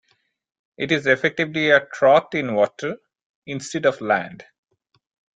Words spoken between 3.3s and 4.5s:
instead of land.